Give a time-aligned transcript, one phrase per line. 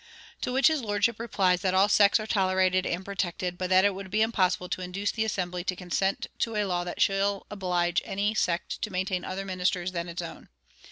[0.41, 3.93] To which his lordship replies that all sects are tolerated and protected, but that it
[3.93, 8.01] would be impossible to induce the Assembly to consent to a law that shall oblige
[8.03, 10.49] any sect to maintain other ministers than its own.